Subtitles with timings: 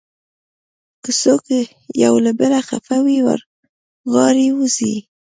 [1.03, 1.43] که څوک
[2.03, 3.39] یو له بله خفه وي، ور
[4.13, 4.95] غاړې وځئ.